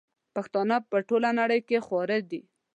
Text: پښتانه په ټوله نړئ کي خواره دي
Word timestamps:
پښتانه 0.35 0.75
په 0.89 0.97
ټوله 1.07 1.29
نړئ 1.39 1.59
کي 1.67 1.77
خواره 1.85 2.17
دي 2.31 2.41